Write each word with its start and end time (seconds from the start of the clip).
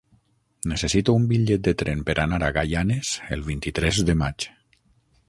Necessito 0.71 1.13
un 1.17 1.27
bitllet 1.31 1.61
de 1.67 1.73
tren 1.81 2.01
per 2.07 2.15
anar 2.23 2.39
a 2.47 2.49
Gaianes 2.57 3.13
el 3.37 3.45
vint-i-tres 3.51 4.01
de 4.09 4.17
maig. 4.23 4.49